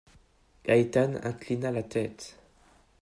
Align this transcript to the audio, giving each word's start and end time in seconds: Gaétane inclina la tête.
Gaétane 0.65 1.19
inclina 1.23 1.69
la 1.69 1.83
tête. 1.83 2.39